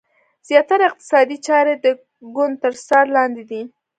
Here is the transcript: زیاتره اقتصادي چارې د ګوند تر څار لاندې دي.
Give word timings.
زیاتره 0.47 0.83
اقتصادي 0.89 1.37
چارې 1.47 1.73
د 1.85 1.85
ګوند 2.35 2.55
تر 2.63 2.73
څار 2.87 3.05
لاندې 3.17 3.43
دي. 3.49 3.61